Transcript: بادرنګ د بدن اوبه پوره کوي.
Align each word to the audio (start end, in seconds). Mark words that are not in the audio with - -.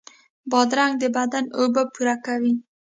بادرنګ 0.51 0.93
د 0.99 1.03
بدن 1.15 1.45
اوبه 1.59 1.83
پوره 1.93 2.15
کوي. 2.25 2.53